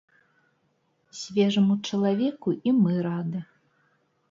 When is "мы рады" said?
2.81-3.39